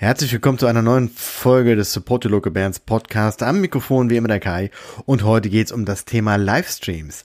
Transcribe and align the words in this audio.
Herzlich 0.00 0.32
willkommen 0.32 0.58
zu 0.58 0.68
einer 0.68 0.80
neuen 0.80 1.08
Folge 1.08 1.74
des 1.74 1.92
Support 1.92 2.24
Your 2.24 2.30
Local 2.30 2.52
Bands 2.52 2.78
Podcast. 2.78 3.42
Am 3.42 3.60
Mikrofon 3.60 4.10
wie 4.10 4.16
immer 4.16 4.28
der 4.28 4.38
Kai. 4.38 4.70
Und 5.06 5.24
heute 5.24 5.50
geht's 5.50 5.72
um 5.72 5.84
das 5.84 6.04
Thema 6.04 6.36
Livestreams. 6.36 7.24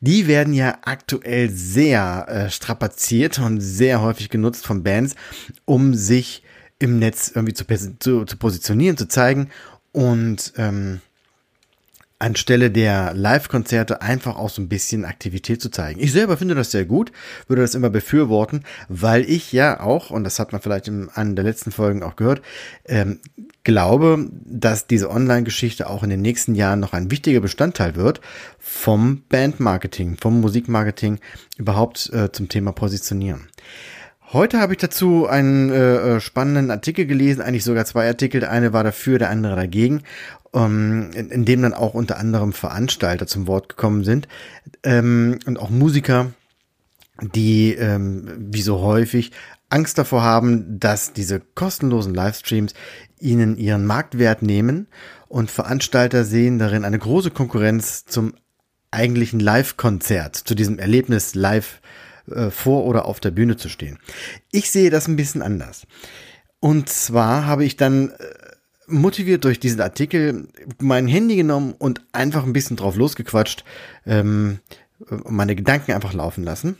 Die 0.00 0.28
werden 0.28 0.54
ja 0.54 0.78
aktuell 0.82 1.50
sehr 1.50 2.26
äh, 2.28 2.48
strapaziert 2.48 3.40
und 3.40 3.60
sehr 3.60 4.02
häufig 4.02 4.30
genutzt 4.30 4.64
von 4.64 4.84
Bands, 4.84 5.16
um 5.64 5.94
sich 5.94 6.44
im 6.78 7.00
Netz 7.00 7.32
irgendwie 7.34 7.54
zu, 7.54 7.66
zu, 7.98 8.24
zu 8.24 8.36
positionieren, 8.36 8.96
zu 8.96 9.08
zeigen 9.08 9.50
und 9.90 10.52
ähm, 10.56 11.00
anstelle 12.22 12.70
der 12.70 13.12
Live-Konzerte 13.14 14.00
einfach 14.00 14.36
auch 14.36 14.48
so 14.48 14.62
ein 14.62 14.68
bisschen 14.68 15.04
Aktivität 15.04 15.60
zu 15.60 15.70
zeigen. 15.70 16.00
Ich 16.00 16.12
selber 16.12 16.36
finde 16.36 16.54
das 16.54 16.70
sehr 16.70 16.84
gut, 16.84 17.12
würde 17.48 17.62
das 17.62 17.74
immer 17.74 17.90
befürworten, 17.90 18.62
weil 18.88 19.28
ich 19.28 19.52
ja 19.52 19.80
auch, 19.80 20.10
und 20.10 20.24
das 20.24 20.38
hat 20.38 20.52
man 20.52 20.62
vielleicht 20.62 20.88
in 20.88 21.08
einer 21.10 21.34
der 21.34 21.44
letzten 21.44 21.72
Folgen 21.72 22.02
auch 22.02 22.16
gehört, 22.16 22.40
ähm, 22.86 23.18
glaube, 23.64 24.28
dass 24.44 24.86
diese 24.86 25.10
Online-Geschichte 25.10 25.90
auch 25.90 26.02
in 26.02 26.10
den 26.10 26.22
nächsten 26.22 26.54
Jahren 26.54 26.80
noch 26.80 26.92
ein 26.92 27.10
wichtiger 27.10 27.40
Bestandteil 27.40 27.96
wird 27.96 28.20
vom 28.58 29.22
Bandmarketing, 29.28 30.16
vom 30.20 30.40
Musikmarketing 30.40 31.18
überhaupt 31.58 32.10
äh, 32.12 32.30
zum 32.30 32.48
Thema 32.48 32.72
Positionieren. 32.72 33.48
Heute 34.32 34.60
habe 34.60 34.72
ich 34.72 34.78
dazu 34.78 35.26
einen 35.26 35.70
äh, 35.70 36.16
äh, 36.16 36.20
spannenden 36.20 36.70
Artikel 36.70 37.04
gelesen, 37.04 37.42
eigentlich 37.42 37.64
sogar 37.64 37.84
zwei 37.84 38.06
Artikel. 38.06 38.40
Der 38.40 38.50
eine 38.50 38.72
war 38.72 38.82
dafür, 38.82 39.18
der 39.18 39.28
andere 39.28 39.56
dagegen, 39.56 40.04
ähm, 40.54 41.10
in, 41.14 41.28
in 41.28 41.44
dem 41.44 41.60
dann 41.60 41.74
auch 41.74 41.92
unter 41.92 42.16
anderem 42.16 42.54
Veranstalter 42.54 43.26
zum 43.26 43.46
Wort 43.46 43.68
gekommen 43.68 44.04
sind. 44.04 44.28
Ähm, 44.84 45.38
und 45.44 45.58
auch 45.58 45.68
Musiker, 45.68 46.32
die 47.20 47.74
ähm, 47.74 48.32
wie 48.38 48.62
so 48.62 48.80
häufig 48.80 49.32
Angst 49.68 49.98
davor 49.98 50.22
haben, 50.22 50.80
dass 50.80 51.12
diese 51.12 51.40
kostenlosen 51.40 52.14
Livestreams 52.14 52.72
ihnen 53.20 53.58
ihren 53.58 53.84
Marktwert 53.84 54.40
nehmen. 54.40 54.86
Und 55.28 55.50
Veranstalter 55.50 56.24
sehen 56.24 56.58
darin 56.58 56.86
eine 56.86 56.98
große 56.98 57.32
Konkurrenz 57.32 58.06
zum 58.06 58.32
eigentlichen 58.90 59.40
Live-Konzert, 59.40 60.36
zu 60.36 60.54
diesem 60.54 60.78
Erlebnis 60.78 61.34
live 61.34 61.82
äh, 62.30 62.50
vor 62.50 62.84
oder 62.84 63.06
auf 63.06 63.20
der 63.20 63.30
Bühne 63.30 63.56
zu 63.56 63.68
stehen. 63.68 63.98
Ich 64.50 64.70
sehe 64.70 64.90
das 64.90 65.08
ein 65.08 65.16
bisschen 65.16 65.42
anders. 65.42 65.86
Und 66.60 66.88
zwar 66.88 67.46
habe 67.46 67.64
ich 67.64 67.76
dann 67.76 68.10
äh, 68.10 68.14
motiviert 68.86 69.44
durch 69.44 69.58
diesen 69.60 69.80
Artikel 69.80 70.48
mein 70.80 71.06
Handy 71.06 71.36
genommen 71.36 71.74
und 71.78 72.02
einfach 72.12 72.44
ein 72.44 72.52
bisschen 72.52 72.76
drauf 72.76 72.96
losgequatscht, 72.96 73.64
ähm, 74.06 74.60
meine 75.24 75.56
Gedanken 75.56 75.92
einfach 75.92 76.12
laufen 76.12 76.44
lassen. 76.44 76.76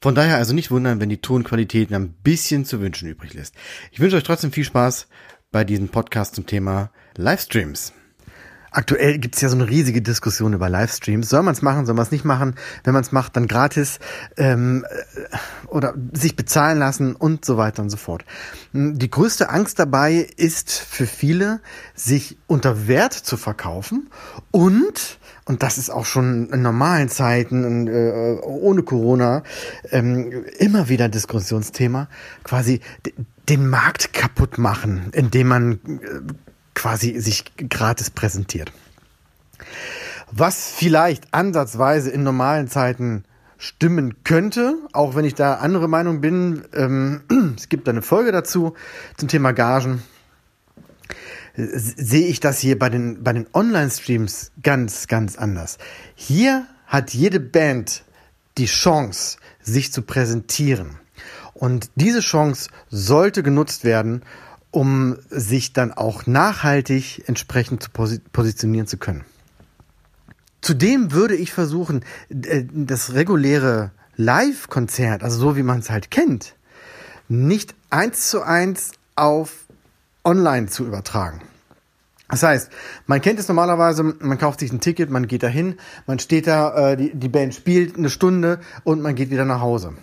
Von 0.00 0.14
daher 0.14 0.36
also 0.36 0.52
nicht 0.52 0.70
wundern, 0.70 1.00
wenn 1.00 1.08
die 1.08 1.20
Tonqualität 1.20 1.92
ein 1.92 2.12
bisschen 2.12 2.64
zu 2.64 2.80
wünschen 2.80 3.08
übrig 3.08 3.32
lässt. 3.32 3.54
Ich 3.90 4.00
wünsche 4.00 4.16
euch 4.16 4.22
trotzdem 4.22 4.52
viel 4.52 4.64
Spaß 4.64 5.08
bei 5.50 5.64
diesem 5.64 5.88
Podcast 5.88 6.34
zum 6.34 6.46
Thema 6.46 6.90
Livestreams. 7.16 7.94
Aktuell 8.74 9.18
gibt 9.18 9.36
es 9.36 9.40
ja 9.40 9.48
so 9.48 9.54
eine 9.54 9.68
riesige 9.68 10.02
Diskussion 10.02 10.52
über 10.52 10.68
Livestreams. 10.68 11.28
Soll 11.28 11.44
man 11.44 11.54
es 11.54 11.62
machen, 11.62 11.86
soll 11.86 11.94
man 11.94 12.04
es 12.04 12.10
nicht 12.10 12.24
machen? 12.24 12.56
Wenn 12.82 12.92
man 12.92 13.04
es 13.04 13.12
macht, 13.12 13.36
dann 13.36 13.46
gratis 13.46 14.00
ähm, 14.36 14.84
äh, 14.90 15.68
oder 15.68 15.94
sich 16.12 16.34
bezahlen 16.34 16.80
lassen 16.80 17.14
und 17.14 17.44
so 17.44 17.56
weiter 17.56 17.82
und 17.82 17.90
so 17.90 17.96
fort. 17.96 18.24
Hm, 18.72 18.98
die 18.98 19.10
größte 19.10 19.48
Angst 19.48 19.78
dabei 19.78 20.26
ist 20.36 20.72
für 20.72 21.06
viele, 21.06 21.60
sich 21.94 22.36
unter 22.48 22.88
Wert 22.88 23.12
zu 23.12 23.36
verkaufen 23.36 24.10
und 24.50 25.18
und 25.46 25.62
das 25.62 25.76
ist 25.76 25.90
auch 25.90 26.06
schon 26.06 26.48
in 26.48 26.62
normalen 26.62 27.10
Zeiten 27.10 27.64
und, 27.64 27.86
äh, 27.86 28.38
ohne 28.42 28.82
Corona 28.82 29.42
ähm, 29.90 30.46
immer 30.58 30.88
wieder 30.88 31.10
Diskussionsthema, 31.10 32.08
quasi 32.44 32.80
den 33.48 33.68
Markt 33.68 34.14
kaputt 34.14 34.56
machen, 34.56 35.10
indem 35.12 35.48
man 35.48 35.72
äh, 35.72 36.32
quasi 36.84 37.18
sich 37.18 37.44
gratis 37.56 38.10
präsentiert. 38.10 38.70
Was 40.30 40.70
vielleicht 40.70 41.32
ansatzweise 41.32 42.10
in 42.10 42.22
normalen 42.22 42.68
Zeiten 42.68 43.24
stimmen 43.56 44.22
könnte, 44.22 44.76
auch 44.92 45.14
wenn 45.14 45.24
ich 45.24 45.34
da 45.34 45.54
andere 45.54 45.88
Meinung 45.88 46.20
bin. 46.20 46.64
Ähm, 46.74 47.22
es 47.56 47.70
gibt 47.70 47.88
eine 47.88 48.02
Folge 48.02 48.32
dazu 48.32 48.74
zum 49.16 49.28
Thema 49.28 49.52
Gagen. 49.52 50.02
Sehe 51.56 52.26
ich 52.26 52.40
das 52.40 52.58
hier 52.58 52.78
bei 52.78 52.90
den, 52.90 53.24
bei 53.24 53.32
den 53.32 53.46
Online-Streams 53.54 54.52
ganz, 54.62 55.06
ganz 55.06 55.38
anders. 55.38 55.78
Hier 56.14 56.66
hat 56.86 57.14
jede 57.14 57.40
Band 57.40 58.04
die 58.58 58.66
Chance, 58.66 59.38
sich 59.62 59.90
zu 59.90 60.02
präsentieren. 60.02 60.98
Und 61.54 61.92
diese 61.94 62.20
Chance 62.20 62.68
sollte 62.90 63.42
genutzt 63.42 63.84
werden, 63.84 64.22
um 64.74 65.16
sich 65.30 65.72
dann 65.72 65.92
auch 65.92 66.26
nachhaltig 66.26 67.22
entsprechend 67.28 67.82
zu 67.82 67.90
positionieren 68.32 68.88
zu 68.88 68.96
können. 68.96 69.24
Zudem 70.62 71.12
würde 71.12 71.36
ich 71.36 71.52
versuchen, 71.52 72.04
äh, 72.28 72.64
das 72.72 73.12
reguläre 73.12 73.92
Live-Konzert, 74.16 75.22
also 75.22 75.38
so 75.38 75.56
wie 75.56 75.62
man 75.62 75.78
es 75.78 75.90
halt 75.90 76.10
kennt, 76.10 76.56
nicht 77.28 77.74
eins 77.90 78.30
zu 78.30 78.42
eins 78.42 78.92
auf 79.14 79.66
online 80.24 80.66
zu 80.66 80.84
übertragen. 80.84 81.40
Das 82.28 82.42
heißt, 82.42 82.70
man 83.06 83.20
kennt 83.20 83.38
es 83.38 83.46
normalerweise, 83.46 84.02
man 84.02 84.38
kauft 84.38 84.58
sich 84.58 84.72
ein 84.72 84.80
Ticket, 84.80 85.08
man 85.08 85.28
geht 85.28 85.44
dahin, 85.44 85.76
man 86.06 86.18
steht 86.18 86.48
da, 86.48 86.92
äh, 86.92 86.96
die, 86.96 87.14
die 87.14 87.28
Band 87.28 87.54
spielt 87.54 87.96
eine 87.96 88.10
Stunde 88.10 88.58
und 88.82 89.02
man 89.02 89.14
geht 89.14 89.30
wieder 89.30 89.44
nach 89.44 89.60
Hause 89.60 89.94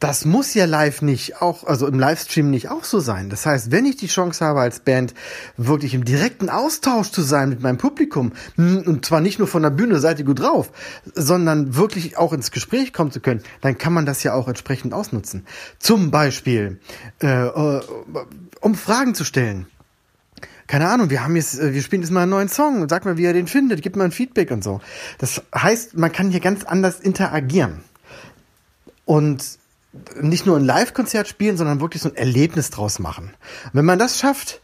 das 0.00 0.24
muss 0.24 0.54
ja 0.54 0.64
live 0.64 1.02
nicht 1.02 1.42
auch, 1.42 1.64
also 1.64 1.86
im 1.86 1.98
Livestream 1.98 2.50
nicht 2.50 2.70
auch 2.70 2.84
so 2.84 3.00
sein. 3.00 3.28
Das 3.28 3.44
heißt, 3.44 3.70
wenn 3.70 3.84
ich 3.84 3.96
die 3.96 4.06
Chance 4.06 4.44
habe 4.44 4.60
als 4.60 4.80
Band 4.80 5.14
wirklich 5.58 5.92
im 5.92 6.06
direkten 6.06 6.48
Austausch 6.48 7.10
zu 7.10 7.20
sein 7.20 7.50
mit 7.50 7.60
meinem 7.60 7.76
Publikum 7.76 8.32
und 8.56 9.04
zwar 9.04 9.20
nicht 9.20 9.38
nur 9.38 9.46
von 9.46 9.62
der 9.62 9.70
Bühne, 9.70 10.00
seid 10.00 10.18
ihr 10.18 10.24
gut 10.24 10.40
drauf, 10.40 10.72
sondern 11.14 11.76
wirklich 11.76 12.16
auch 12.16 12.32
ins 12.32 12.50
Gespräch 12.50 12.94
kommen 12.94 13.12
zu 13.12 13.20
können, 13.20 13.42
dann 13.60 13.76
kann 13.76 13.92
man 13.92 14.06
das 14.06 14.22
ja 14.22 14.32
auch 14.32 14.48
entsprechend 14.48 14.94
ausnutzen. 14.94 15.46
Zum 15.78 16.10
Beispiel, 16.10 16.80
äh, 17.22 17.46
äh 17.46 17.80
um 18.62 18.74
Fragen 18.74 19.14
zu 19.14 19.24
stellen 19.24 19.66
keine 20.66 20.88
Ahnung, 20.88 21.10
wir 21.10 21.24
haben 21.24 21.34
jetzt, 21.34 21.58
äh, 21.58 21.74
wir 21.74 21.82
spielen 21.82 22.02
jetzt 22.02 22.12
mal 22.12 22.22
einen 22.22 22.30
neuen 22.30 22.48
Song, 22.48 22.88
sag 22.88 23.04
mal, 23.04 23.16
wie 23.16 23.24
er 23.24 23.32
den 23.32 23.48
findet, 23.48 23.82
gib 23.82 23.96
mal 23.96 24.04
ein 24.04 24.12
Feedback 24.12 24.52
und 24.52 24.62
so. 24.62 24.80
Das 25.18 25.42
heißt, 25.52 25.96
man 25.96 26.12
kann 26.12 26.30
hier 26.30 26.38
ganz 26.38 26.62
anders 26.62 27.00
interagieren. 27.00 27.80
Und 29.04 29.58
nicht 30.20 30.46
nur 30.46 30.56
ein 30.56 30.64
Live-Konzert 30.64 31.28
spielen, 31.28 31.56
sondern 31.56 31.80
wirklich 31.80 32.02
so 32.02 32.08
ein 32.08 32.16
Erlebnis 32.16 32.70
draus 32.70 32.98
machen. 32.98 33.34
Und 33.64 33.74
wenn 33.74 33.84
man 33.84 33.98
das 33.98 34.18
schafft, 34.18 34.60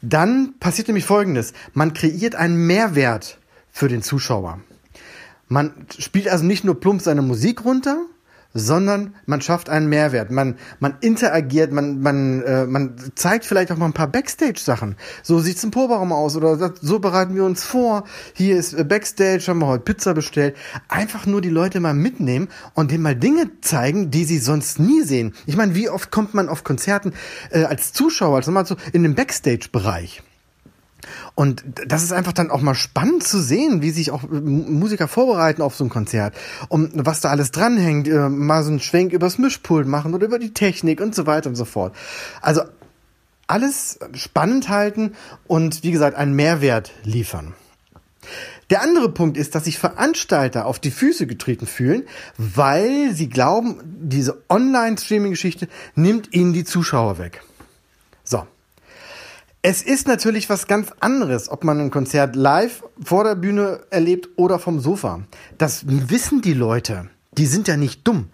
dann 0.00 0.54
passiert 0.58 0.88
nämlich 0.88 1.04
Folgendes. 1.04 1.52
Man 1.74 1.94
kreiert 1.94 2.34
einen 2.34 2.66
Mehrwert 2.66 3.38
für 3.70 3.88
den 3.88 4.02
Zuschauer. 4.02 4.60
Man 5.48 5.86
spielt 5.98 6.28
also 6.28 6.44
nicht 6.44 6.64
nur 6.64 6.80
plump 6.80 7.02
seine 7.02 7.22
Musik 7.22 7.64
runter, 7.64 8.06
sondern 8.54 9.14
man 9.26 9.40
schafft 9.40 9.68
einen 9.68 9.88
Mehrwert. 9.88 10.30
Man, 10.30 10.56
man 10.80 10.96
interagiert, 11.00 11.72
man, 11.72 12.00
man, 12.00 12.42
äh, 12.42 12.66
man 12.66 12.96
zeigt 13.14 13.44
vielleicht 13.44 13.72
auch 13.72 13.76
mal 13.76 13.86
ein 13.86 13.92
paar 13.92 14.08
Backstage-Sachen. 14.08 14.96
So 15.22 15.38
sieht's 15.38 15.64
im 15.64 15.70
Proberaum 15.70 16.12
aus 16.12 16.36
oder 16.36 16.72
so 16.80 16.98
bereiten 16.98 17.34
wir 17.34 17.44
uns 17.44 17.64
vor. 17.64 18.04
Hier 18.34 18.56
ist 18.56 18.74
äh, 18.74 18.84
Backstage, 18.84 19.44
haben 19.48 19.60
wir 19.60 19.66
heute 19.66 19.84
Pizza 19.84 20.14
bestellt. 20.14 20.56
Einfach 20.88 21.26
nur 21.26 21.40
die 21.40 21.50
Leute 21.50 21.80
mal 21.80 21.94
mitnehmen 21.94 22.48
und 22.74 22.90
denen 22.90 23.02
mal 23.02 23.16
Dinge 23.16 23.50
zeigen, 23.60 24.10
die 24.10 24.24
sie 24.24 24.38
sonst 24.38 24.78
nie 24.78 25.02
sehen. 25.02 25.34
Ich 25.46 25.56
meine, 25.56 25.74
wie 25.74 25.88
oft 25.88 26.10
kommt 26.10 26.34
man 26.34 26.48
auf 26.48 26.64
Konzerten 26.64 27.12
äh, 27.50 27.64
als 27.64 27.92
Zuschauer, 27.92 28.36
also 28.36 28.50
mal 28.50 28.66
so 28.66 28.76
in 28.92 29.02
den 29.02 29.14
Backstage-Bereich? 29.14 30.22
Und 31.34 31.64
das 31.86 32.02
ist 32.02 32.12
einfach 32.12 32.32
dann 32.32 32.50
auch 32.50 32.60
mal 32.60 32.74
spannend 32.74 33.24
zu 33.24 33.40
sehen, 33.40 33.82
wie 33.82 33.90
sich 33.90 34.10
auch 34.10 34.22
Musiker 34.30 35.08
vorbereiten 35.08 35.62
auf 35.62 35.74
so 35.74 35.84
ein 35.84 35.90
Konzert. 35.90 36.34
Und 36.68 36.92
was 36.94 37.20
da 37.20 37.30
alles 37.30 37.50
dranhängt, 37.50 38.08
äh, 38.08 38.28
mal 38.28 38.62
so 38.62 38.70
einen 38.70 38.80
Schwenk 38.80 39.12
übers 39.12 39.38
Mischpult 39.38 39.86
machen 39.86 40.14
oder 40.14 40.26
über 40.26 40.38
die 40.38 40.54
Technik 40.54 41.00
und 41.00 41.14
so 41.14 41.26
weiter 41.26 41.48
und 41.48 41.56
so 41.56 41.64
fort. 41.64 41.94
Also 42.40 42.62
alles 43.46 43.98
spannend 44.14 44.68
halten 44.68 45.12
und 45.46 45.82
wie 45.82 45.90
gesagt 45.90 46.16
einen 46.16 46.34
Mehrwert 46.34 46.92
liefern. 47.04 47.54
Der 48.70 48.82
andere 48.82 49.10
Punkt 49.10 49.36
ist, 49.36 49.54
dass 49.54 49.64
sich 49.64 49.78
Veranstalter 49.78 50.64
auf 50.64 50.78
die 50.78 50.90
Füße 50.90 51.26
getreten 51.26 51.66
fühlen, 51.66 52.04
weil 52.38 53.12
sie 53.12 53.28
glauben, 53.28 53.80
diese 53.84 54.42
Online-Streaming-Geschichte 54.48 55.68
nimmt 55.94 56.32
ihnen 56.32 56.52
die 56.52 56.64
Zuschauer 56.64 57.18
weg. 57.18 57.42
Es 59.64 59.80
ist 59.80 60.08
natürlich 60.08 60.50
was 60.50 60.66
ganz 60.66 60.88
anderes, 60.98 61.48
ob 61.48 61.62
man 61.62 61.78
ein 61.78 61.92
Konzert 61.92 62.34
live 62.34 62.82
vor 63.00 63.22
der 63.22 63.36
Bühne 63.36 63.82
erlebt 63.90 64.30
oder 64.34 64.58
vom 64.58 64.80
Sofa. 64.80 65.22
Das 65.56 65.84
wissen 65.86 66.42
die 66.42 66.52
Leute. 66.52 67.08
Die 67.38 67.46
sind 67.46 67.68
ja 67.68 67.76
nicht 67.76 68.04
dumm. 68.08 68.30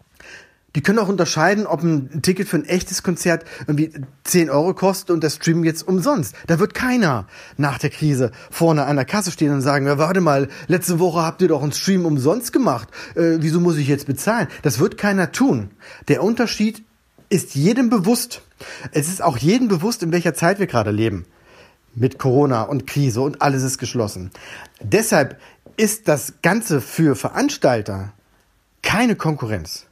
Die 0.75 0.80
können 0.80 0.98
auch 0.98 1.08
unterscheiden, 1.08 1.66
ob 1.66 1.82
ein 1.82 2.22
Ticket 2.22 2.48
für 2.48 2.56
ein 2.56 2.64
echtes 2.64 3.02
Konzert 3.02 3.44
irgendwie 3.66 3.90
10 4.25 4.48
Euro 4.48 4.72
kostet 4.72 5.10
und 5.10 5.22
der 5.22 5.28
Stream 5.28 5.64
jetzt 5.64 5.86
umsonst. 5.86 6.34
Da 6.46 6.60
wird 6.60 6.72
keiner 6.72 7.26
nach 7.58 7.76
der 7.78 7.90
Krise 7.90 8.32
vorne 8.50 8.86
an 8.86 8.96
der 8.96 9.04
Kasse 9.04 9.30
stehen 9.30 9.52
und 9.52 9.60
sagen, 9.60 9.86
warte 9.86 10.22
mal, 10.22 10.48
letzte 10.66 10.98
Woche 10.98 11.20
habt 11.20 11.42
ihr 11.42 11.48
doch 11.48 11.62
einen 11.62 11.72
Stream 11.72 12.06
umsonst 12.06 12.54
gemacht. 12.54 12.88
Äh, 13.16 13.36
wieso 13.40 13.60
muss 13.60 13.76
ich 13.76 13.88
jetzt 13.88 14.06
bezahlen? 14.06 14.48
Das 14.62 14.78
wird 14.78 14.96
keiner 14.96 15.30
tun. 15.30 15.72
Der 16.08 16.22
Unterschied 16.22 16.84
ist 17.28 17.54
jedem 17.54 17.90
bewusst. 17.90 18.42
Es 18.92 19.08
ist 19.08 19.22
auch 19.22 19.38
jedem 19.38 19.69
bewusst, 19.69 20.02
in 20.02 20.12
welcher 20.12 20.34
Zeit 20.34 20.58
wir 20.58 20.66
gerade 20.66 20.90
leben. 20.90 21.26
Mit 21.94 22.19
Corona 22.19 22.62
und 22.62 22.86
Krise 22.86 23.20
und 23.20 23.42
alles 23.42 23.62
ist 23.62 23.78
geschlossen. 23.78 24.30
Deshalb 24.80 25.40
ist 25.76 26.08
das 26.08 26.34
Ganze 26.42 26.80
für 26.80 27.16
Veranstalter 27.16 28.12
keine 28.82 29.16
Konkurrenz 29.16 29.88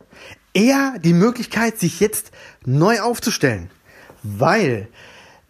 eher 0.57 0.99
die 0.99 1.13
Möglichkeit, 1.13 1.79
sich 1.79 2.01
jetzt 2.01 2.33
neu 2.65 3.01
aufzustellen. 3.01 3.71
Weil 4.23 4.89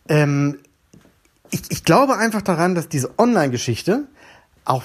ähm, 0.08 0.58
ich, 1.50 1.62
ich 1.70 1.84
glaube 1.84 2.16
einfach 2.16 2.42
daran, 2.42 2.74
dass 2.74 2.88
diese 2.88 3.16
Online-Geschichte 3.18 4.04
auch 4.64 4.82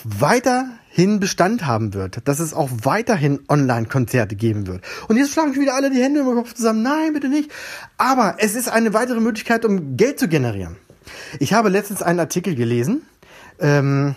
weiterhin 0.91 1.19
Bestand 1.19 1.65
haben 1.65 1.93
wird, 1.93 2.27
dass 2.27 2.39
es 2.39 2.53
auch 2.53 2.69
weiterhin 2.83 3.39
Online-Konzerte 3.47 4.35
geben 4.35 4.67
wird. 4.67 4.83
Und 5.07 5.17
jetzt 5.17 5.33
schlagen 5.33 5.55
wieder 5.55 5.75
alle 5.75 5.89
die 5.89 6.01
Hände 6.01 6.21
im 6.21 6.25
Kopf 6.25 6.53
zusammen. 6.53 6.83
Nein, 6.83 7.13
bitte 7.13 7.29
nicht. 7.29 7.51
Aber 7.97 8.35
es 8.39 8.55
ist 8.55 8.69
eine 8.69 8.93
weitere 8.93 9.19
Möglichkeit, 9.19 9.65
um 9.65 9.95
Geld 9.97 10.19
zu 10.19 10.27
generieren. 10.27 10.77
Ich 11.39 11.53
habe 11.53 11.69
letztens 11.69 12.01
einen 12.01 12.19
Artikel 12.19 12.55
gelesen, 12.55 13.03
ähm, 13.59 14.15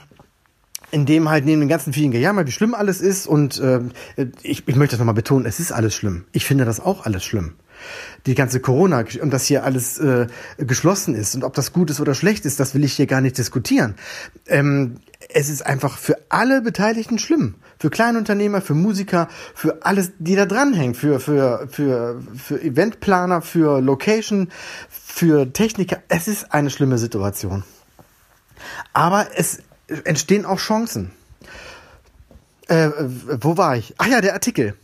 in 0.91 1.07
dem 1.07 1.29
halt 1.29 1.45
neben 1.45 1.61
den 1.61 1.69
ganzen 1.69 1.93
vielen 1.93 2.11
Gejammer, 2.11 2.47
wie 2.47 2.53
schlimm 2.53 2.75
alles 2.75 3.01
ist 3.01 3.27
und 3.27 3.59
äh, 3.61 3.81
ich, 4.43 4.67
ich 4.67 4.77
möchte 4.77 4.93
das 4.93 4.99
nochmal 4.99 5.15
betonen, 5.15 5.47
es 5.47 5.59
ist 5.59 5.73
alles 5.73 5.95
schlimm. 5.95 6.25
Ich 6.33 6.45
finde 6.45 6.65
das 6.65 6.81
auch 6.81 7.05
alles 7.05 7.25
schlimm. 7.25 7.55
Die 8.27 8.35
ganze 8.35 8.61
Corona 8.61 9.05
und 9.21 9.33
dass 9.33 9.47
hier 9.47 9.65
alles 9.65 9.99
äh, 9.99 10.29
geschlossen 10.59 11.15
ist 11.15 11.35
und 11.35 11.43
ob 11.43 11.55
das 11.55 11.73
gut 11.73 11.91
ist 11.91 12.01
oder 12.01 12.15
schlecht 12.15 12.47
ist, 12.47 12.61
das 12.61 12.75
will 12.75 12.85
ich 12.85 12.95
hier 12.95 13.07
gar 13.07 13.21
nicht 13.21 13.37
diskutieren. 13.39 13.97
Ähm, 14.47 14.99
es 15.29 15.49
ist 15.49 15.65
einfach 15.65 15.99
für 15.99 16.19
alle 16.29 16.61
Beteiligten 16.63 17.19
schlimm. 17.19 17.57
Für 17.79 17.91
Kleinunternehmer, 17.91 18.61
für 18.61 18.75
Musiker, 18.75 19.29
für 19.55 19.85
alles, 19.85 20.13
die 20.19 20.37
da 20.37 20.47
dranhängen, 20.47 20.95
für, 20.95 21.21
für, 21.21 21.69
für, 21.71 22.23
für 22.37 22.63
Eventplaner, 22.63 23.43
für 23.43 23.81
Location, 23.81 24.51
für 24.89 25.53
Techniker. 25.53 26.03
Es 26.09 26.29
ist 26.29 26.53
eine 26.53 26.71
schlimme 26.71 26.99
Situation. 26.99 27.65
Aber 28.93 29.27
es 29.37 29.59
entstehen 30.05 30.47
auch 30.47 30.59
Chancen. 30.59 31.11
Äh, 32.69 32.91
wo 32.97 33.57
war 33.57 33.77
ich? 33.77 33.95
Ach 33.99 34.07
ja, 34.07 34.21
der 34.21 34.33
Artikel. 34.33 34.75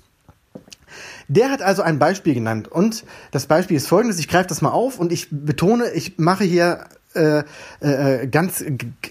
Der 1.28 1.50
hat 1.50 1.62
also 1.62 1.82
ein 1.82 2.00
Beispiel 2.00 2.34
genannt 2.34 2.66
und 2.66 3.04
das 3.30 3.46
Beispiel 3.46 3.76
ist 3.76 3.86
folgendes, 3.86 4.18
ich 4.18 4.26
greife 4.26 4.48
das 4.48 4.62
mal 4.62 4.70
auf 4.70 4.98
und 4.98 5.12
ich 5.12 5.28
betone, 5.30 5.90
ich 5.92 6.18
mache 6.18 6.42
hier 6.42 6.86
äh, 7.14 7.42
äh, 7.80 8.26
ganz 8.28 8.64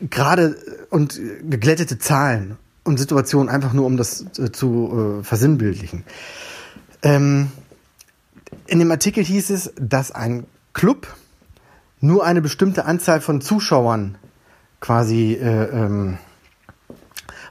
gerade 0.10 0.56
und 0.90 1.19
geglättete 1.50 2.00
Zahlen 2.00 2.57
und 2.84 2.98
Situationen, 2.98 3.50
einfach 3.50 3.74
nur 3.74 3.86
um 3.86 3.98
das 3.98 4.25
äh, 4.38 4.51
zu 4.51 5.19
äh, 5.19 5.24
versinnbildlichen. 5.24 6.04
Ähm, 7.04 7.51
in 8.68 8.80
dem 8.80 8.92
Artikel 8.92 9.24
hieß 9.24 9.50
es, 9.50 9.74
dass 9.80 10.12
ein 10.12 10.46
Club 10.74 11.07
nur 12.00 12.25
eine 12.25 12.42
bestimmte 12.42 12.86
Anzahl 12.86 13.22
von 13.22 13.42
Zuschauern 13.42 14.18
quasi 14.80 15.34
äh, 15.34 15.66
ähm, 15.66 16.18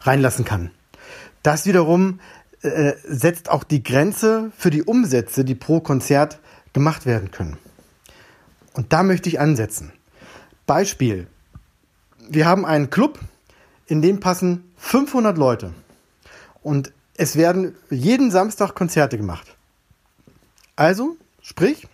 reinlassen 0.03 0.45
kann. 0.45 0.71
Das 1.43 1.67
wiederum 1.67 2.21
äh, 2.63 2.95
setzt 3.07 3.51
auch 3.51 3.65
die 3.65 3.83
Grenze 3.83 4.51
für 4.57 4.71
die 4.71 4.83
Umsätze, 4.83 5.45
die 5.45 5.55
pro 5.55 5.81
Konzert 5.81 6.41
gemacht 6.73 7.07
werden 7.07 7.31
können. 7.31 7.59
Und 8.73 8.93
da 8.93 9.03
möchte 9.03 9.29
ich 9.29 9.41
ansetzen. 9.41 9.93
Beispiel. 10.69 11.27
Wir 12.29 12.47
haben 12.47 12.65
einen 12.65 12.91
Club, 12.91 13.19
in 13.87 14.03
dem 14.03 14.21
passen 14.21 14.71
500 14.77 15.37
Leute. 15.37 15.73
Und 16.63 16.93
es 17.17 17.35
werden 17.35 17.75
jeden 17.91 18.31
Samstag 18.31 18.75
Konzerte 18.75 19.17
gemacht. 19.17 19.57
Also, 20.77 21.17
sprich, 21.41 21.89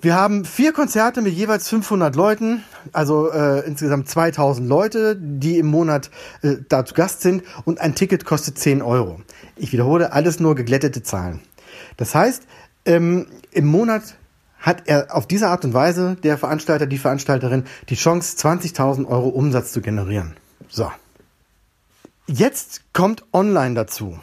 wir 0.00 0.14
haben 0.14 0.44
vier 0.44 0.72
Konzerte 0.72 1.20
mit 1.20 1.34
jeweils 1.34 1.68
500 1.68 2.14
Leuten, 2.14 2.62
also 2.92 3.30
äh, 3.30 3.66
insgesamt 3.66 4.08
2000 4.08 4.68
Leute, 4.68 5.16
die 5.16 5.58
im 5.58 5.66
Monat 5.66 6.10
äh, 6.42 6.56
da 6.68 6.84
zu 6.84 6.94
Gast 6.94 7.22
sind 7.22 7.42
und 7.64 7.80
ein 7.80 7.96
Ticket 7.96 8.24
kostet 8.24 8.56
10 8.56 8.82
Euro. 8.82 9.20
Ich 9.56 9.72
wiederhole, 9.72 10.12
alles 10.12 10.38
nur 10.38 10.54
geglättete 10.54 11.02
Zahlen. 11.02 11.40
Das 11.96 12.14
heißt, 12.14 12.44
ähm, 12.84 13.26
im 13.50 13.66
Monat 13.66 14.16
hat 14.66 14.82
er 14.86 15.14
auf 15.16 15.26
diese 15.26 15.48
Art 15.48 15.64
und 15.64 15.72
Weise, 15.72 16.16
der 16.22 16.36
Veranstalter, 16.36 16.86
die 16.86 16.98
Veranstalterin, 16.98 17.64
die 17.88 17.94
Chance, 17.94 18.36
20.000 18.36 19.06
Euro 19.06 19.28
Umsatz 19.28 19.72
zu 19.72 19.80
generieren. 19.80 20.36
So. 20.68 20.92
Jetzt 22.26 22.82
kommt 22.92 23.24
Online 23.32 23.74
dazu. 23.74 24.18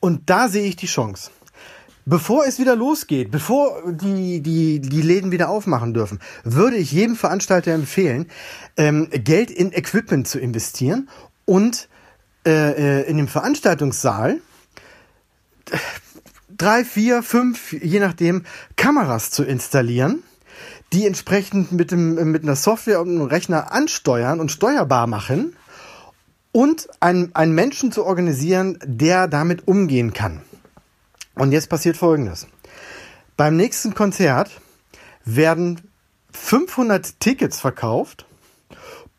Und 0.00 0.28
da 0.28 0.48
sehe 0.48 0.64
ich 0.64 0.76
die 0.76 0.86
Chance 0.86 1.30
bevor 2.10 2.44
es 2.46 2.58
wieder 2.58 2.76
losgeht, 2.76 3.30
bevor 3.30 3.82
die, 3.86 4.40
die, 4.40 4.80
die 4.80 5.02
Läden 5.02 5.30
wieder 5.30 5.48
aufmachen 5.48 5.94
dürfen, 5.94 6.18
würde 6.44 6.76
ich 6.76 6.92
jedem 6.92 7.16
Veranstalter 7.16 7.72
empfehlen, 7.72 8.26
ähm, 8.76 9.08
Geld 9.10 9.50
in 9.50 9.72
Equipment 9.72 10.26
zu 10.26 10.38
investieren 10.38 11.08
und 11.44 11.88
äh, 12.44 12.50
äh 13.02 13.08
in 13.08 13.16
dem 13.16 13.28
Veranstaltungssaal 13.28 14.40
drei, 16.60 16.84
vier, 16.84 17.22
fünf, 17.22 17.72
je 17.72 18.00
nachdem, 18.00 18.44
Kameras 18.76 19.30
zu 19.30 19.44
installieren, 19.44 20.22
die 20.92 21.06
entsprechend 21.06 21.72
mit, 21.72 21.90
dem, 21.90 22.14
mit 22.30 22.42
einer 22.42 22.56
Software 22.56 23.00
und 23.00 23.08
einem 23.08 23.22
Rechner 23.22 23.72
ansteuern 23.72 24.40
und 24.40 24.50
steuerbar 24.50 25.06
machen 25.06 25.56
und 26.52 26.88
einen, 27.00 27.34
einen 27.34 27.54
Menschen 27.54 27.92
zu 27.92 28.04
organisieren, 28.04 28.78
der 28.84 29.28
damit 29.28 29.68
umgehen 29.68 30.12
kann. 30.12 30.42
Und 31.34 31.52
jetzt 31.52 31.70
passiert 31.70 31.96
Folgendes. 31.96 32.46
Beim 33.36 33.56
nächsten 33.56 33.94
Konzert 33.94 34.50
werden 35.24 35.80
500 36.32 37.20
Tickets 37.20 37.60
verkauft 37.60 38.26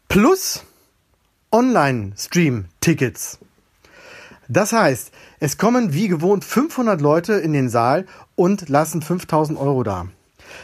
plus 0.07 0.63
Online-Stream-Tickets. 1.51 3.39
Das 4.53 4.73
heißt, 4.73 5.11
es 5.39 5.57
kommen 5.57 5.93
wie 5.93 6.09
gewohnt 6.09 6.43
500 6.43 6.99
Leute 6.99 7.35
in 7.35 7.53
den 7.53 7.69
Saal 7.69 8.05
und 8.35 8.67
lassen 8.67 9.01
5000 9.01 9.57
Euro 9.57 9.83
da. 9.83 10.07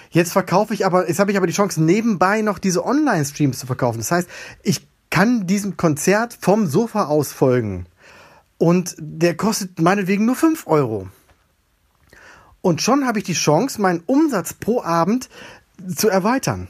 Jetzt 0.10 0.34
verkaufe 0.34 0.74
ich 0.74 0.86
aber, 0.86 1.08
jetzt 1.08 1.20
habe 1.20 1.32
ich 1.32 1.38
aber 1.38 1.48
die 1.48 1.54
Chance, 1.54 1.82
nebenbei 1.82 2.42
noch 2.42 2.60
diese 2.60 2.86
Online-Streams 2.86 3.60
zu 3.60 3.66
verkaufen. 3.66 4.00
Das 4.00 4.12
heißt, 4.12 4.30
ich 4.62 4.86
kann 5.10 5.48
diesem 5.48 5.78
Konzert 5.78 6.38
vom 6.38 6.68
Sofa 6.68 7.06
aus 7.06 7.32
folgen. 7.32 7.86
Und 8.58 8.94
der 9.00 9.38
kostet 9.38 9.80
meinetwegen 9.80 10.26
nur 10.26 10.36
5 10.36 10.68
Euro. 10.68 11.08
Und 12.60 12.82
schon 12.82 13.08
habe 13.08 13.20
ich 13.20 13.26
die 13.26 13.34
Chance, 13.36 13.82
meinen 13.82 14.04
Umsatz 14.06 14.54
pro 14.54 14.82
Abend 14.82 15.30
zu 15.96 16.10
erweitern. 16.10 16.68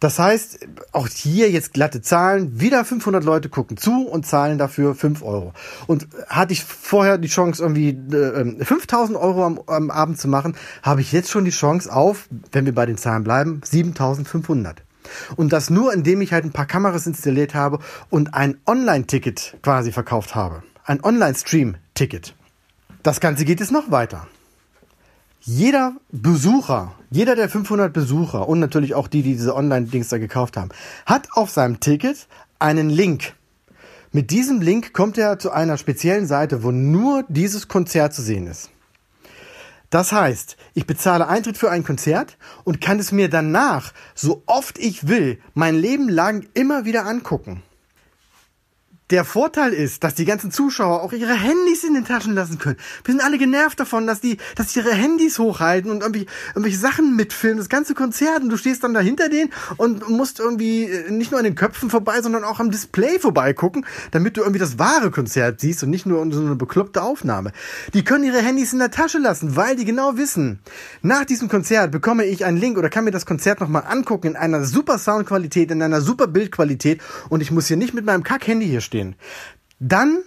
Das 0.00 0.18
heißt, 0.18 0.58
auch 0.92 1.08
hier 1.08 1.50
jetzt 1.50 1.72
glatte 1.72 2.02
Zahlen, 2.02 2.60
wieder 2.60 2.84
500 2.84 3.24
Leute 3.24 3.48
gucken 3.48 3.76
zu 3.76 4.06
und 4.06 4.26
zahlen 4.26 4.58
dafür 4.58 4.94
5 4.94 5.22
Euro. 5.22 5.52
Und 5.86 6.08
hatte 6.28 6.52
ich 6.52 6.62
vorher 6.62 7.16
die 7.16 7.28
Chance, 7.28 7.62
irgendwie 7.62 7.90
äh, 7.90 8.64
5000 8.64 9.16
Euro 9.16 9.44
am, 9.44 9.60
am 9.66 9.90
Abend 9.90 10.18
zu 10.18 10.28
machen, 10.28 10.56
habe 10.82 11.00
ich 11.00 11.12
jetzt 11.12 11.30
schon 11.30 11.44
die 11.44 11.50
Chance 11.50 11.90
auf, 11.90 12.28
wenn 12.52 12.66
wir 12.66 12.74
bei 12.74 12.86
den 12.86 12.98
Zahlen 12.98 13.24
bleiben, 13.24 13.60
7500. 13.64 14.82
Und 15.36 15.52
das 15.52 15.70
nur, 15.70 15.92
indem 15.92 16.20
ich 16.20 16.32
halt 16.32 16.44
ein 16.44 16.52
paar 16.52 16.66
Kameras 16.66 17.06
installiert 17.06 17.54
habe 17.54 17.78
und 18.10 18.34
ein 18.34 18.58
Online-Ticket 18.66 19.58
quasi 19.62 19.92
verkauft 19.92 20.34
habe. 20.34 20.62
Ein 20.84 21.02
Online-Stream-Ticket. 21.02 22.34
Das 23.02 23.20
Ganze 23.20 23.44
geht 23.44 23.60
jetzt 23.60 23.72
noch 23.72 23.90
weiter 23.90 24.26
jeder 25.46 25.96
Besucher, 26.10 26.94
jeder 27.10 27.36
der 27.36 27.50
500 27.50 27.92
Besucher 27.92 28.48
und 28.48 28.60
natürlich 28.60 28.94
auch 28.94 29.08
die, 29.08 29.22
die 29.22 29.34
diese 29.34 29.54
Online-Dings 29.54 30.08
da 30.08 30.16
gekauft 30.16 30.56
haben, 30.56 30.70
hat 31.04 31.28
auf 31.32 31.50
seinem 31.50 31.80
Ticket 31.80 32.26
einen 32.58 32.88
Link. 32.88 33.34
Mit 34.10 34.30
diesem 34.30 34.62
Link 34.62 34.94
kommt 34.94 35.18
er 35.18 35.38
zu 35.38 35.50
einer 35.50 35.76
speziellen 35.76 36.26
Seite, 36.26 36.62
wo 36.62 36.70
nur 36.70 37.24
dieses 37.28 37.68
Konzert 37.68 38.14
zu 38.14 38.22
sehen 38.22 38.46
ist. 38.46 38.70
Das 39.90 40.12
heißt, 40.12 40.56
ich 40.72 40.86
bezahle 40.86 41.28
Eintritt 41.28 41.58
für 41.58 41.70
ein 41.70 41.84
Konzert 41.84 42.38
und 42.64 42.80
kann 42.80 42.98
es 42.98 43.12
mir 43.12 43.28
danach, 43.28 43.92
so 44.14 44.42
oft 44.46 44.78
ich 44.78 45.08
will, 45.08 45.38
mein 45.52 45.74
Leben 45.74 46.08
lang 46.08 46.46
immer 46.54 46.86
wieder 46.86 47.04
angucken. 47.04 47.62
Der 49.10 49.24
Vorteil 49.24 49.74
ist, 49.74 50.02
dass 50.02 50.14
die 50.14 50.24
ganzen 50.24 50.50
Zuschauer 50.50 51.02
auch 51.02 51.12
ihre 51.12 51.34
Handys 51.34 51.84
in 51.84 51.92
den 51.92 52.06
Taschen 52.06 52.34
lassen 52.34 52.58
können. 52.58 52.78
Wir 53.04 53.12
sind 53.12 53.22
alle 53.22 53.36
genervt 53.36 53.78
davon, 53.78 54.06
dass 54.06 54.22
die, 54.22 54.38
dass 54.56 54.72
die 54.72 54.78
ihre 54.78 54.94
Handys 54.94 55.38
hochhalten 55.38 55.90
und 55.90 56.02
irgendwie 56.02 56.26
irgendwelche 56.48 56.78
Sachen 56.78 57.14
mitfilmen, 57.14 57.58
das 57.58 57.68
ganze 57.68 57.92
Konzert 57.92 58.42
und 58.42 58.48
du 58.48 58.56
stehst 58.56 58.82
dann 58.82 58.94
da 58.94 59.00
hinter 59.00 59.28
denen 59.28 59.52
und 59.76 60.08
musst 60.08 60.40
irgendwie 60.40 60.84
äh, 60.84 61.10
nicht 61.10 61.30
nur 61.30 61.38
an 61.38 61.44
den 61.44 61.54
Köpfen 61.54 61.90
vorbei, 61.90 62.22
sondern 62.22 62.44
auch 62.44 62.60
am 62.60 62.70
Display 62.70 63.18
vorbeigucken, 63.18 63.84
damit 64.10 64.38
du 64.38 64.40
irgendwie 64.40 64.58
das 64.58 64.78
wahre 64.78 65.10
Konzert 65.10 65.60
siehst 65.60 65.82
und 65.82 65.90
nicht 65.90 66.06
nur 66.06 66.26
so 66.32 66.40
eine 66.40 66.56
bekloppte 66.56 67.02
Aufnahme. 67.02 67.52
Die 67.92 68.04
können 68.04 68.24
ihre 68.24 68.38
Handys 68.38 68.72
in 68.72 68.78
der 68.78 68.90
Tasche 68.90 69.18
lassen, 69.18 69.54
weil 69.54 69.76
die 69.76 69.84
genau 69.84 70.16
wissen, 70.16 70.60
nach 71.02 71.26
diesem 71.26 71.50
Konzert 71.50 71.90
bekomme 71.90 72.24
ich 72.24 72.46
einen 72.46 72.56
Link 72.56 72.78
oder 72.78 72.88
kann 72.88 73.04
mir 73.04 73.10
das 73.10 73.26
Konzert 73.26 73.60
nochmal 73.60 73.84
angucken 73.86 74.28
in 74.28 74.36
einer 74.36 74.64
super 74.64 74.98
Soundqualität, 74.98 75.70
in 75.70 75.82
einer 75.82 76.00
super 76.00 76.26
Bildqualität 76.26 77.02
und 77.28 77.42
ich 77.42 77.50
muss 77.50 77.66
hier 77.66 77.76
nicht 77.76 77.92
mit 77.92 78.06
meinem 78.06 78.22
Kack-Handy 78.22 78.66
hier 78.66 78.80
stehen 78.80 78.93
stehen. 78.94 79.16
Dann 79.80 80.22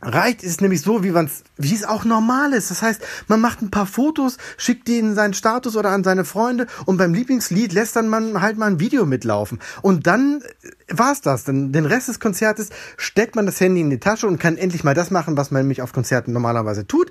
reicht 0.00 0.42
es 0.42 0.60
nämlich 0.60 0.82
so, 0.82 1.04
wie 1.04 1.10
man 1.10 1.28
wie 1.56 1.74
es 1.74 1.84
auch 1.84 2.04
normal 2.04 2.52
ist. 2.52 2.70
Das 2.70 2.82
heißt, 2.82 3.02
man 3.28 3.40
macht 3.40 3.60
ein 3.60 3.70
paar 3.70 3.86
Fotos, 3.86 4.36
schickt 4.56 4.86
die 4.88 4.98
in 4.98 5.14
seinen 5.14 5.34
Status 5.34 5.76
oder 5.76 5.90
an 5.90 6.04
seine 6.04 6.24
Freunde 6.24 6.66
und 6.86 6.96
beim 6.96 7.12
Lieblingslied 7.12 7.72
lässt 7.72 7.96
dann 7.96 8.08
man 8.08 8.40
halt 8.40 8.56
mal 8.56 8.66
ein 8.66 8.80
Video 8.80 9.04
mitlaufen. 9.04 9.58
Und 9.80 10.06
dann 10.06 10.42
war's 10.88 11.20
das. 11.20 11.44
Dann 11.44 11.72
den 11.72 11.86
Rest 11.86 12.08
des 12.08 12.20
Konzertes 12.20 12.70
steckt 12.96 13.34
man 13.34 13.46
das 13.46 13.60
Handy 13.60 13.80
in 13.80 13.90
die 13.90 14.00
Tasche 14.00 14.26
und 14.28 14.38
kann 14.38 14.56
endlich 14.56 14.84
mal 14.84 14.94
das 14.94 15.10
machen, 15.10 15.36
was 15.36 15.50
man 15.50 15.62
nämlich 15.62 15.82
auf 15.82 15.92
Konzerten 15.92 16.32
normalerweise 16.32 16.86
tut. 16.86 17.10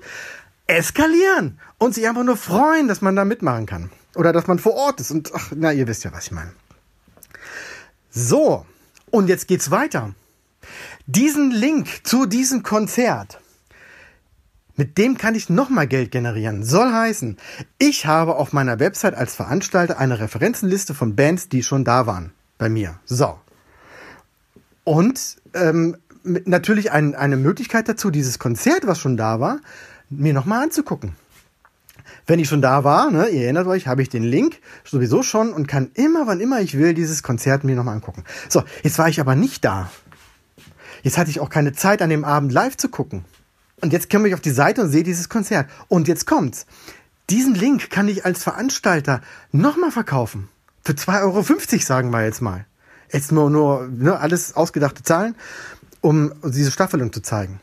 Eskalieren 0.66 1.58
und 1.78 1.94
sich 1.94 2.08
einfach 2.08 2.24
nur 2.24 2.36
freuen, 2.36 2.88
dass 2.88 3.02
man 3.02 3.16
da 3.16 3.24
mitmachen 3.24 3.66
kann. 3.66 3.90
Oder 4.14 4.32
dass 4.32 4.46
man 4.46 4.58
vor 4.58 4.74
Ort 4.74 5.00
ist. 5.00 5.10
Und 5.10 5.32
ach, 5.34 5.52
na, 5.54 5.72
ihr 5.72 5.86
wisst 5.86 6.04
ja, 6.04 6.12
was 6.12 6.26
ich 6.26 6.32
meine. 6.32 6.52
So, 8.10 8.66
und 9.10 9.28
jetzt 9.28 9.48
geht's 9.48 9.70
weiter. 9.70 10.14
Diesen 11.14 11.50
Link 11.50 12.06
zu 12.06 12.24
diesem 12.24 12.62
Konzert, 12.62 13.38
mit 14.76 14.96
dem 14.96 15.18
kann 15.18 15.34
ich 15.34 15.50
nochmal 15.50 15.86
Geld 15.86 16.10
generieren. 16.10 16.64
Soll 16.64 16.90
heißen, 16.90 17.36
ich 17.78 18.06
habe 18.06 18.36
auf 18.36 18.54
meiner 18.54 18.80
Website 18.80 19.14
als 19.14 19.34
Veranstalter 19.34 19.98
eine 19.98 20.20
Referenzenliste 20.20 20.94
von 20.94 21.14
Bands, 21.14 21.50
die 21.50 21.62
schon 21.62 21.84
da 21.84 22.06
waren 22.06 22.32
bei 22.56 22.70
mir. 22.70 22.98
So. 23.04 23.38
Und 24.84 25.36
ähm, 25.52 25.98
natürlich 26.24 26.92
ein, 26.92 27.14
eine 27.14 27.36
Möglichkeit 27.36 27.90
dazu, 27.90 28.10
dieses 28.10 28.38
Konzert, 28.38 28.86
was 28.86 28.98
schon 28.98 29.18
da 29.18 29.38
war, 29.38 29.60
mir 30.08 30.32
nochmal 30.32 30.62
anzugucken. 30.62 31.14
Wenn 32.26 32.38
ich 32.38 32.48
schon 32.48 32.62
da 32.62 32.84
war, 32.84 33.10
ne, 33.10 33.28
ihr 33.28 33.42
erinnert 33.42 33.66
euch, 33.66 33.86
habe 33.86 34.00
ich 34.00 34.08
den 34.08 34.24
Link 34.24 34.60
sowieso 34.82 35.22
schon 35.22 35.52
und 35.52 35.68
kann 35.68 35.90
immer, 35.92 36.26
wann 36.26 36.40
immer 36.40 36.62
ich 36.62 36.78
will, 36.78 36.94
dieses 36.94 37.22
Konzert 37.22 37.64
mir 37.64 37.76
nochmal 37.76 37.96
angucken. 37.96 38.24
So, 38.48 38.62
jetzt 38.82 38.96
war 38.98 39.10
ich 39.10 39.20
aber 39.20 39.34
nicht 39.34 39.62
da. 39.62 39.90
Jetzt 41.02 41.18
hatte 41.18 41.30
ich 41.30 41.40
auch 41.40 41.50
keine 41.50 41.72
Zeit, 41.72 42.02
an 42.02 42.10
dem 42.10 42.24
Abend 42.24 42.52
live 42.52 42.76
zu 42.76 42.88
gucken. 42.88 43.24
Und 43.80 43.92
jetzt 43.92 44.08
komme 44.10 44.28
ich 44.28 44.34
auf 44.34 44.40
die 44.40 44.50
Seite 44.50 44.82
und 44.82 44.90
sehe 44.90 45.02
dieses 45.02 45.28
Konzert. 45.28 45.68
Und 45.88 46.08
jetzt 46.08 46.26
kommt's. 46.26 46.66
Diesen 47.30 47.54
Link 47.54 47.90
kann 47.90 48.08
ich 48.08 48.24
als 48.24 48.42
Veranstalter 48.42 49.20
nochmal 49.50 49.90
verkaufen. 49.90 50.48
Für 50.84 50.92
2,50 50.92 51.22
Euro, 51.22 51.82
sagen 51.82 52.10
wir 52.10 52.24
jetzt 52.24 52.42
mal. 52.42 52.66
Jetzt 53.12 53.32
nur, 53.32 53.50
nur 53.50 53.88
ne, 53.88 54.18
alles 54.18 54.54
ausgedachte 54.54 55.02
Zahlen, 55.02 55.34
um 56.00 56.32
diese 56.44 56.70
Staffelung 56.70 57.12
zu 57.12 57.20
zeigen. 57.20 57.60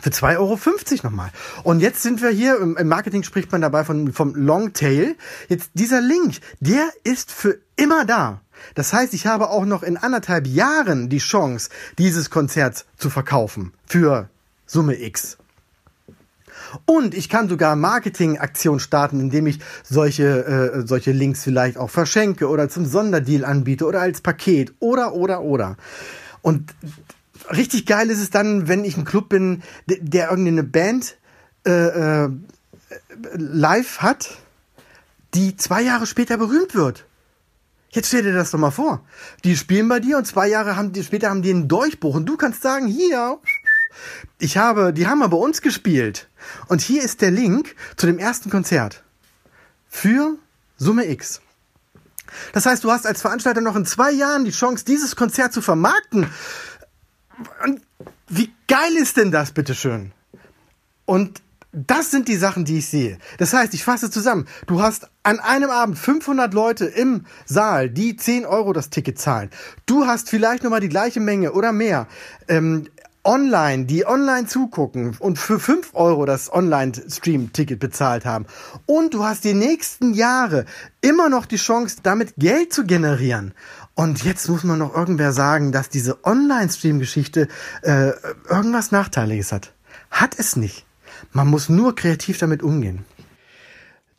Für 0.00 0.10
2,50 0.10 0.36
Euro 0.38 0.58
nochmal. 1.04 1.30
Und 1.62 1.80
jetzt 1.80 2.02
sind 2.02 2.20
wir 2.20 2.30
hier, 2.30 2.58
im 2.60 2.88
Marketing 2.88 3.22
spricht 3.22 3.50
man 3.52 3.62
dabei 3.62 3.84
von, 3.84 4.12
vom 4.12 4.34
Longtail. 4.34 5.16
Jetzt 5.48 5.70
dieser 5.74 6.00
Link, 6.00 6.40
der 6.60 6.88
ist 7.02 7.32
für 7.32 7.58
immer 7.76 8.04
da. 8.04 8.40
Das 8.74 8.92
heißt, 8.92 9.14
ich 9.14 9.26
habe 9.26 9.50
auch 9.50 9.64
noch 9.64 9.82
in 9.82 9.96
anderthalb 9.96 10.46
Jahren 10.46 11.08
die 11.08 11.18
Chance, 11.18 11.70
dieses 11.98 12.30
Konzert 12.30 12.84
zu 12.96 13.10
verkaufen 13.10 13.72
für 13.86 14.28
Summe 14.66 15.00
X. 15.00 15.38
Und 16.84 17.14
ich 17.14 17.28
kann 17.28 17.48
sogar 17.48 17.76
Marketingaktionen 17.76 18.80
starten, 18.80 19.20
indem 19.20 19.46
ich 19.46 19.60
solche, 19.84 20.44
äh, 20.46 20.86
solche 20.86 21.12
Links 21.12 21.44
vielleicht 21.44 21.76
auch 21.78 21.90
verschenke 21.90 22.48
oder 22.48 22.68
zum 22.68 22.86
Sonderdeal 22.86 23.44
anbiete 23.44 23.86
oder 23.86 24.00
als 24.00 24.20
Paket 24.20 24.74
oder, 24.80 25.14
oder, 25.14 25.42
oder. 25.42 25.76
Und 26.42 26.74
richtig 27.50 27.86
geil 27.86 28.10
ist 28.10 28.20
es 28.20 28.30
dann, 28.30 28.68
wenn 28.68 28.84
ich 28.84 28.96
ein 28.96 29.04
Club 29.04 29.28
bin, 29.28 29.62
der 29.86 30.30
irgendeine 30.30 30.64
Band 30.64 31.16
äh, 31.66 32.24
äh, 32.24 32.28
live 33.34 33.98
hat, 33.98 34.38
die 35.34 35.56
zwei 35.56 35.82
Jahre 35.82 36.06
später 36.06 36.36
berühmt 36.38 36.74
wird. 36.74 37.06
Jetzt 37.96 38.08
stell 38.08 38.24
dir 38.24 38.34
das 38.34 38.50
doch 38.50 38.58
mal 38.58 38.70
vor. 38.70 39.02
Die 39.42 39.56
spielen 39.56 39.88
bei 39.88 40.00
dir 40.00 40.18
und 40.18 40.26
zwei 40.26 40.48
Jahre 40.48 40.76
haben 40.76 40.92
die, 40.92 41.02
später 41.02 41.30
haben 41.30 41.40
die 41.40 41.48
einen 41.48 41.66
Durchbruch 41.66 42.14
und 42.14 42.26
du 42.26 42.36
kannst 42.36 42.60
sagen, 42.60 42.86
hier, 42.86 43.38
ich 44.38 44.58
habe, 44.58 44.92
die 44.92 45.06
haben 45.06 45.20
mal 45.20 45.28
bei 45.28 45.38
uns 45.38 45.62
gespielt. 45.62 46.28
Und 46.68 46.82
hier 46.82 47.02
ist 47.02 47.22
der 47.22 47.30
Link 47.30 47.74
zu 47.96 48.04
dem 48.04 48.18
ersten 48.18 48.50
Konzert. 48.50 49.02
Für 49.88 50.36
Summe 50.76 51.08
X. 51.08 51.40
Das 52.52 52.66
heißt, 52.66 52.84
du 52.84 52.90
hast 52.90 53.06
als 53.06 53.22
Veranstalter 53.22 53.62
noch 53.62 53.76
in 53.76 53.86
zwei 53.86 54.10
Jahren 54.10 54.44
die 54.44 54.50
Chance, 54.50 54.84
dieses 54.84 55.16
Konzert 55.16 55.54
zu 55.54 55.62
vermarkten. 55.62 56.28
Und 57.64 57.80
wie 58.28 58.52
geil 58.68 58.94
ist 58.94 59.16
denn 59.16 59.30
das, 59.30 59.52
bitteschön? 59.52 60.12
Und 61.06 61.40
das 61.76 62.10
sind 62.10 62.28
die 62.28 62.36
Sachen, 62.36 62.64
die 62.64 62.78
ich 62.78 62.88
sehe. 62.88 63.18
Das 63.36 63.52
heißt, 63.52 63.74
ich 63.74 63.84
fasse 63.84 64.10
zusammen. 64.10 64.46
Du 64.66 64.80
hast 64.80 65.10
an 65.22 65.40
einem 65.40 65.68
Abend 65.68 65.98
500 65.98 66.54
Leute 66.54 66.86
im 66.86 67.26
Saal, 67.44 67.90
die 67.90 68.16
10 68.16 68.46
Euro 68.46 68.72
das 68.72 68.88
Ticket 68.88 69.18
zahlen. 69.18 69.50
Du 69.84 70.06
hast 70.06 70.30
vielleicht 70.30 70.62
nochmal 70.62 70.80
die 70.80 70.88
gleiche 70.88 71.20
Menge 71.20 71.52
oder 71.52 71.72
mehr. 71.72 72.06
Ähm, 72.48 72.86
online, 73.24 73.84
die 73.84 74.06
online 74.06 74.46
zugucken 74.46 75.16
und 75.18 75.38
für 75.38 75.60
5 75.60 75.90
Euro 75.94 76.24
das 76.24 76.50
Online-Stream-Ticket 76.50 77.78
bezahlt 77.78 78.24
haben. 78.24 78.46
Und 78.86 79.12
du 79.12 79.24
hast 79.24 79.44
die 79.44 79.52
nächsten 79.52 80.14
Jahre 80.14 80.64
immer 81.02 81.28
noch 81.28 81.44
die 81.44 81.56
Chance, 81.56 81.98
damit 82.02 82.36
Geld 82.38 82.72
zu 82.72 82.86
generieren. 82.86 83.52
Und 83.94 84.24
jetzt 84.24 84.48
muss 84.48 84.64
man 84.64 84.78
noch 84.78 84.94
irgendwer 84.94 85.32
sagen, 85.32 85.72
dass 85.72 85.90
diese 85.90 86.24
Online-Stream-Geschichte 86.24 87.48
äh, 87.82 88.12
irgendwas 88.48 88.92
Nachteiliges 88.92 89.52
hat. 89.52 89.74
Hat 90.10 90.38
es 90.38 90.56
nicht. 90.56 90.86
Man 91.32 91.48
muss 91.48 91.68
nur 91.68 91.94
kreativ 91.94 92.38
damit 92.38 92.62
umgehen. 92.62 93.04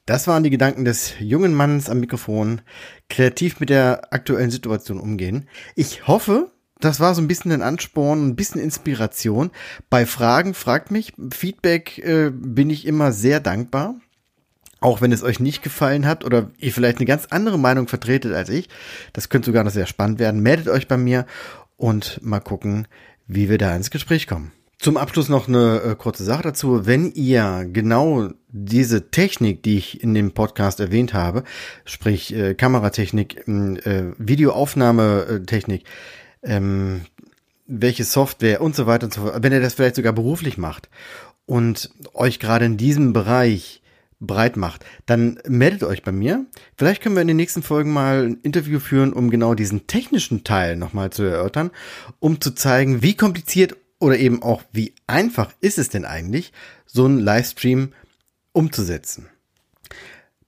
Das 0.08 0.26
waren 0.26 0.44
die 0.44 0.50
Gedanken 0.50 0.86
des 0.86 1.16
jungen 1.20 1.54
Mannes 1.54 1.90
am 1.90 2.00
Mikrofon. 2.00 2.62
Kreativ 3.10 3.60
mit 3.60 3.70
der 3.70 4.14
aktuellen 4.14 4.52
Situation 4.52 5.00
umgehen. 5.02 5.50
Ich 5.76 6.08
hoffe, 6.08 6.50
das 6.80 7.00
war 7.00 7.14
so 7.14 7.22
ein 7.22 7.28
bisschen 7.28 7.52
ein 7.52 7.62
Ansporn, 7.62 8.28
ein 8.28 8.36
bisschen 8.36 8.62
Inspiration. 8.62 9.52
Bei 9.90 10.06
Fragen 10.06 10.54
fragt 10.54 10.92
mich. 10.92 11.14
Feedback 11.34 11.98
äh, 12.00 12.32
bin 12.32 12.70
ich 12.70 12.86
immer 12.86 13.12
sehr 13.12 13.40
dankbar. 13.42 13.96
Auch 14.80 15.02
wenn 15.02 15.12
es 15.12 15.24
euch 15.24 15.40
nicht 15.40 15.64
gefallen 15.64 16.06
hat 16.06 16.24
oder 16.24 16.52
ihr 16.58 16.72
vielleicht 16.72 17.00
eine 17.00 17.06
ganz 17.06 17.26
andere 17.26 17.58
Meinung 17.60 17.88
vertretet 17.88 18.34
als 18.34 18.50
ich. 18.50 18.70
Das 19.12 19.28
könnte 19.28 19.48
sogar 19.48 19.64
noch 19.64 19.72
sehr 19.72 19.88
spannend 19.88 20.20
werden. 20.20 20.42
Meldet 20.42 20.70
euch 20.70 20.88
bei 20.88 20.98
mir 20.98 21.26
und 21.76 22.22
mal 22.24 22.40
gucken, 22.40 22.88
wie 23.26 23.50
wir 23.50 23.58
da 23.58 23.76
ins 23.76 23.92
Gespräch 23.92 24.28
kommen. 24.28 24.54
Zum 24.80 24.96
Abschluss 24.96 25.28
noch 25.28 25.48
eine 25.48 25.82
äh, 25.82 25.96
kurze 25.96 26.24
Sache 26.24 26.44
dazu. 26.44 26.86
Wenn 26.86 27.12
ihr 27.14 27.68
genau 27.72 28.30
diese 28.50 29.10
Technik, 29.10 29.64
die 29.64 29.78
ich 29.78 30.04
in 30.04 30.14
dem 30.14 30.34
Podcast 30.34 30.80
erwähnt 30.80 31.16
habe, 31.16 31.44
sprich 31.84 32.34
äh, 32.36 32.54
Kameratechnik, 32.54 33.48
äh, 33.48 34.14
Videoaufnahmetechnik, 34.20 35.84
ähm, 36.44 37.02
welche 37.66 38.04
Software 38.04 38.62
und 38.62 38.76
so 38.76 38.86
weiter 38.86 39.06
und 39.06 39.14
so 39.16 39.22
fort, 39.22 39.42
wenn 39.42 39.52
ihr 39.52 39.62
das 39.62 39.74
vielleicht 39.74 39.96
sogar 39.96 40.14
beruflich 40.14 40.60
macht 40.60 40.90
und 41.48 41.90
euch 42.14 42.40
gerade 42.40 42.66
in 42.66 42.78
diesem 42.78 43.14
Bereich 43.14 43.82
breit 44.20 44.58
macht, 44.58 44.86
dann 45.08 45.40
meldet 45.48 45.84
euch 45.84 46.04
bei 46.04 46.12
mir. 46.12 46.46
Vielleicht 46.76 47.02
können 47.02 47.16
wir 47.16 47.22
in 47.22 47.28
den 47.28 47.38
nächsten 47.38 47.64
Folgen 47.64 47.94
mal 47.94 48.28
ein 48.28 48.40
Interview 48.42 48.80
führen, 48.80 49.14
um 49.14 49.32
genau 49.32 49.56
diesen 49.56 49.88
technischen 49.88 50.44
Teil 50.44 50.76
nochmal 50.76 51.10
zu 51.10 51.24
erörtern, 51.24 51.72
um 52.20 52.40
zu 52.42 52.52
zeigen, 52.52 53.02
wie 53.02 53.16
kompliziert 53.16 53.76
oder 54.00 54.18
eben 54.18 54.44
auch, 54.44 54.64
wie 54.72 54.94
einfach 55.08 55.54
ist 55.62 55.78
es 55.78 55.90
denn 55.90 56.06
eigentlich, 56.06 56.54
so 56.86 57.06
einen 57.06 57.20
Livestream 57.20 57.94
umzusetzen. 58.52 59.30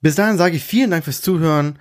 Bis 0.01 0.15
dahin 0.15 0.37
sage 0.37 0.55
ich 0.55 0.63
vielen 0.63 0.91
Dank 0.91 1.03
fürs 1.03 1.21
Zuhören 1.21 1.79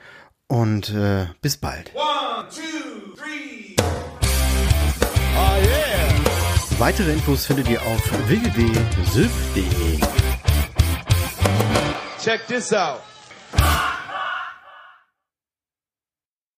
und 0.48 0.90
äh, 0.90 1.26
bis 1.40 1.56
bald. 1.56 1.92
One, 1.94 2.48
two, 2.48 3.14
three. 3.14 3.76
Oh 5.36 5.56
yeah. 5.62 5.98
Weitere 6.78 7.12
Infos 7.12 7.46
findet 7.46 7.68
ihr 7.68 7.82
auf 7.82 8.28
www.syf.de. 8.28 10.00
Check 12.22 12.46
this 12.46 12.72
out. 12.72 13.00